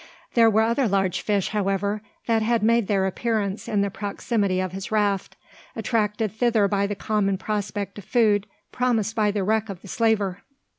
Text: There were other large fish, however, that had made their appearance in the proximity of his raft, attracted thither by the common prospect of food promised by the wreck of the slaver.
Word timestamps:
There 0.33 0.49
were 0.49 0.63
other 0.63 0.87
large 0.87 1.21
fish, 1.21 1.49
however, 1.49 2.01
that 2.25 2.41
had 2.41 2.63
made 2.63 2.87
their 2.87 3.05
appearance 3.05 3.67
in 3.67 3.81
the 3.81 3.91
proximity 3.91 4.59
of 4.59 4.71
his 4.71 4.91
raft, 4.91 5.35
attracted 5.75 6.31
thither 6.31 6.67
by 6.67 6.87
the 6.87 6.95
common 6.95 7.37
prospect 7.37 7.99
of 7.99 8.03
food 8.03 8.47
promised 8.71 9.15
by 9.15 9.29
the 9.29 9.43
wreck 9.43 9.69
of 9.69 9.83
the 9.83 9.87
slaver. 9.87 10.41